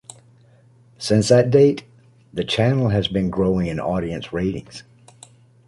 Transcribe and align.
Since 0.97 1.29
that 1.29 1.51
date, 1.51 1.83
the 2.33 2.43
channel 2.43 2.89
has 2.89 3.07
been 3.07 3.29
growing 3.29 3.67
in 3.67 3.79
audience 3.79 4.33
ratings. 4.33 4.81